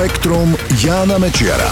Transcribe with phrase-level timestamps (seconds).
[0.00, 1.68] Spektrum Jána Mečiara.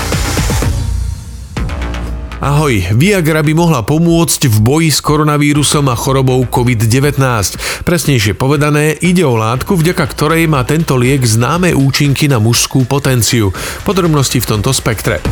[2.45, 7.17] Ahoj, Viagra by mohla pomôcť v boji s koronavírusom a chorobou COVID-19.
[7.89, 13.49] Presnejšie povedané, ide o látku, vďaka ktorej má tento liek známe účinky na mužskú potenciu.
[13.89, 15.25] Podrobnosti v tomto spektre.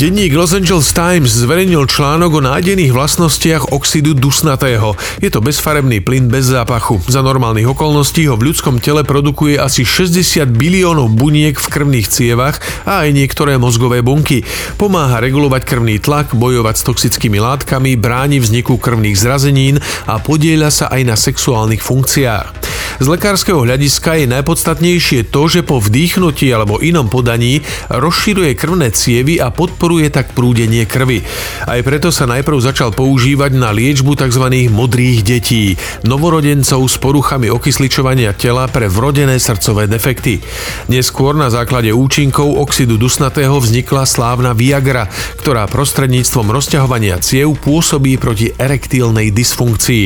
[0.00, 4.96] Denník Los Angeles Times zverejnil článok o nájdených vlastnostiach oxidu dusnatého.
[5.20, 7.04] Je to bezfarebný plyn bez zápachu.
[7.04, 12.64] Za normálnych okolností ho v ľudskom tele produkuje asi 60 biliónov buniek v krvných cievach
[12.88, 14.40] a aj niektoré mozgové bunky.
[14.80, 20.86] Pomáha regulovať krvný tlak, bojovať s toxickými látkami, bráni vzniku krvných zrazenín a podieľa sa
[20.88, 22.69] aj na sexuálnych funkciách.
[23.00, 29.40] Z lekárskeho hľadiska je najpodstatnejšie to, že po vdýchnutí alebo inom podaní rozširuje krvné cievy
[29.40, 31.24] a podporuje tak prúdenie krvi.
[31.64, 34.44] Aj preto sa najprv začal používať na liečbu tzv.
[34.68, 40.44] modrých detí, novorodencov s poruchami okysličovania tela pre vrodené srdcové defekty.
[40.92, 45.08] Neskôr na základe účinkov oxidu dusnatého vznikla slávna Viagra,
[45.40, 50.04] ktorá prostredníctvom rozťahovania ciev pôsobí proti erektílnej dysfunkcii.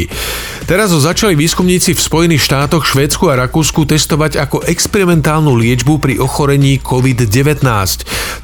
[0.70, 6.22] Teraz ho začali výskumníci v Spojených štátoch Švédsku a Rakúsku testovať ako experimentálnu liečbu pri
[6.22, 7.66] ochorení COVID-19.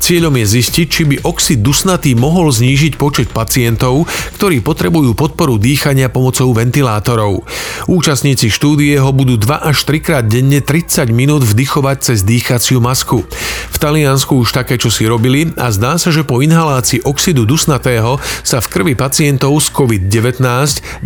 [0.03, 6.11] Cieľom je zistiť, či by oxid dusnatý mohol znížiť počet pacientov, ktorí potrebujú podporu dýchania
[6.11, 7.47] pomocou ventilátorov.
[7.87, 13.23] Účastníci štúdie ho budú 2 až 3 krát denne 30 minút vdychovať cez dýchaciu masku.
[13.71, 18.19] V Taliansku už také čo si robili a zdá sa, že po inhalácii oxidu dusnatého
[18.43, 20.43] sa v krvi pacientov s COVID-19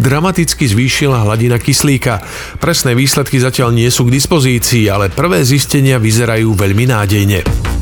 [0.00, 2.22] dramaticky zvýšila hladina kyslíka.
[2.62, 7.73] Presné výsledky výsledky zatiaľ nie sú k dispozícii, ale prvé zistenia vyzerajú veľmi nádejne.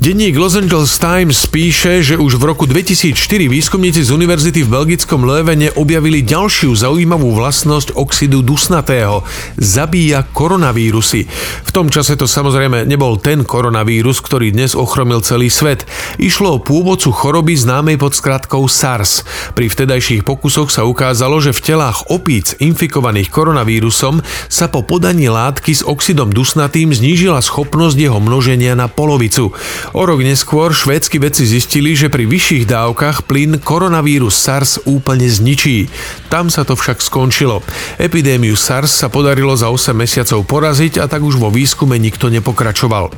[0.00, 5.28] Denník Los Angeles Times píše, že už v roku 2004 výskumníci z univerzity v belgickom
[5.28, 9.20] Levene objavili ďalšiu zaujímavú vlastnosť oxidu dusnatého.
[9.60, 11.28] Zabíja koronavírusy.
[11.68, 15.84] V tom čase to samozrejme nebol ten koronavírus, ktorý dnes ochromil celý svet.
[16.16, 19.20] Išlo o pôvodcu choroby známej pod skratkou SARS.
[19.52, 25.76] Pri vtedajších pokusoch sa ukázalo, že v telách opíc infikovaných koronavírusom sa po podaní látky
[25.76, 29.52] s oxidom dusnatým znížila schopnosť jeho množenia na polovicu.
[29.90, 35.90] O rok neskôr švédsky vedci zistili, že pri vyšších dávkach plyn koronavírus SARS úplne zničí.
[36.30, 37.66] Tam sa to však skončilo.
[37.98, 43.10] Epidémiu SARS sa podarilo za 8 mesiacov poraziť a tak už vo výskume nikto nepokračoval.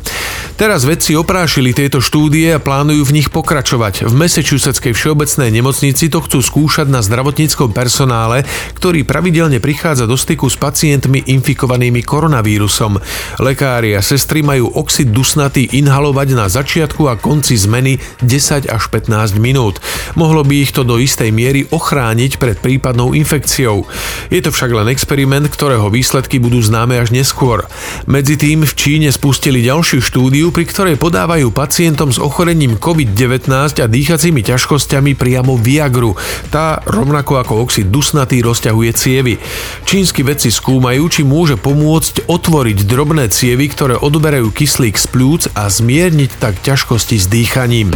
[0.62, 4.06] Teraz vedci oprášili tieto štúdie a plánujú v nich pokračovať.
[4.06, 8.47] V Massachusettskej všeobecnej nemocnici to chcú skúšať na zdravotníckom personále,
[8.78, 13.03] ktorý pravidelne prichádza do styku s pacientmi infikovanými koronavírusom.
[13.43, 18.83] Lekári a sestry majú oxid dusnatý inhalovať na zač- začiatku a konci zmeny 10 až
[18.87, 19.83] 15 minút.
[20.15, 23.84] Mohlo by ich to do istej miery ochrániť pred prípadnou infekciou.
[24.31, 27.67] Je to však len experiment, ktorého výsledky budú známe až neskôr.
[28.06, 33.49] Medzi tým v Číne spustili ďalšiu štúdiu, pri ktorej podávajú pacientom s ochorením COVID-19
[33.81, 36.13] a dýchacími ťažkosťami priamo Viagru.
[36.53, 39.41] Tá, rovnako ako oxid dusnatý, rozťahuje cievy.
[39.89, 45.73] Čínsky vedci skúmajú, či môže pomôcť otvoriť drobné cievy, ktoré odberajú kyslík z plúc a
[45.73, 47.91] zmierniť tak ťažkosti s dýchaním.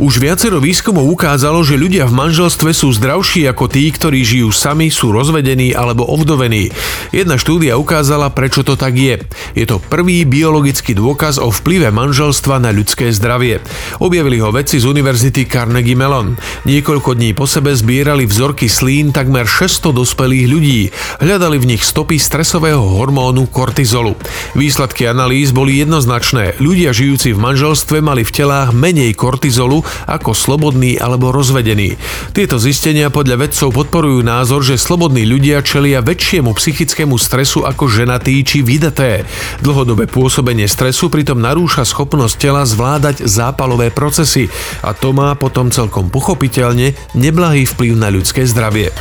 [0.00, 4.88] Už viacero výskumov ukázalo, že ľudia v manželstve sú zdravší ako tí, ktorí žijú sami,
[4.88, 6.72] sú rozvedení alebo ovdovení.
[7.12, 9.20] Jedna štúdia ukázala, prečo to tak je.
[9.52, 13.60] Je to prvý biologický dôkaz o vplyve manželstva na ľudské zdravie.
[14.00, 16.32] Objavili ho vedci z Univerzity Carnegie Mellon.
[16.64, 20.80] Niekoľko dní po sebe zbierali vzorky slín takmer 600 dospelých ľudí.
[21.20, 24.16] Hľadali v nich stopy stresového hormónu kortizolu.
[24.56, 26.56] Výsledky analýz boli jednoznačné.
[26.56, 31.96] Ľudia žijúci v manželstve mali v telách menej kortizolu ako slobodný alebo rozvedený.
[32.32, 38.40] Tieto zistenia podľa vedcov podporujú názor, že slobodní ľudia čelia väčšiemu psychickému stresu ako ženatí
[38.46, 39.24] či vydaté.
[39.60, 44.46] Dlhodobé pôsobenie stresu pritom narúša schopnosť tela zvládať zápalové procesy
[44.80, 48.94] a to má potom celkom pochopiteľne neblahý vplyv na ľudské zdravie.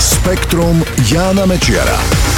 [0.00, 0.80] Spektrum
[1.10, 2.29] Jána Mečiara.